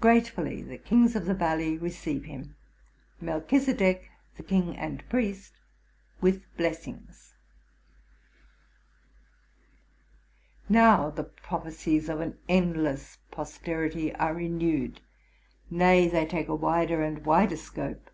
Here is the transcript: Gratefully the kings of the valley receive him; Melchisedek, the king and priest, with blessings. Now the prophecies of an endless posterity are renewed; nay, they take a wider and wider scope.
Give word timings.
Gratefully 0.00 0.62
the 0.62 0.78
kings 0.78 1.14
of 1.14 1.26
the 1.26 1.34
valley 1.34 1.76
receive 1.76 2.24
him; 2.24 2.56
Melchisedek, 3.20 4.08
the 4.38 4.42
king 4.42 4.74
and 4.74 5.06
priest, 5.10 5.52
with 6.22 6.42
blessings. 6.56 7.34
Now 10.70 11.10
the 11.10 11.24
prophecies 11.24 12.08
of 12.08 12.20
an 12.20 12.38
endless 12.48 13.18
posterity 13.30 14.10
are 14.14 14.32
renewed; 14.32 15.02
nay, 15.70 16.08
they 16.08 16.24
take 16.24 16.48
a 16.48 16.54
wider 16.54 17.02
and 17.02 17.26
wider 17.26 17.58
scope. 17.58 18.08